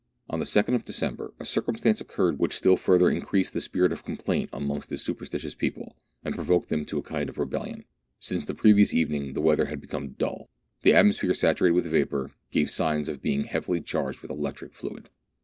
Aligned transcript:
On 0.31 0.39
the 0.39 0.45
2nd 0.47 0.73
of 0.73 0.83
December 0.83 1.31
a 1.39 1.45
circumstance 1.45 2.01
occurred 2.01 2.39
which 2.39 2.55
still 2.55 2.75
further 2.75 3.07
increased 3.07 3.53
the 3.53 3.61
spirit 3.61 3.91
of 3.91 4.03
complaint 4.03 4.49
amongst 4.51 4.89
this 4.89 5.03
superstitious 5.03 5.53
people, 5.53 5.95
and 6.25 6.33
provoked 6.33 6.69
them 6.69 6.85
to 6.85 6.97
a 6.97 7.03
kind 7.03 7.29
of 7.29 7.37
rebel 7.37 7.59
lion. 7.59 7.85
Since 8.19 8.45
the 8.45 8.55
previous 8.55 8.95
evening 8.95 9.33
the 9.33 9.41
weather 9.41 9.65
had 9.65 9.79
become 9.79 10.13
dull. 10.13 10.49
The 10.81 10.95
atmosphere, 10.95 11.35
saturated 11.35 11.73
with 11.73 11.85
vapour, 11.85 12.31
gave 12.49 12.71
signs 12.71 13.09
of 13.09 13.21
being 13.21 13.43
heavily 13.43 13.79
charged 13.79 14.21
with 14.23 14.31
electric 14.31 14.73
fluid. 14.73 15.09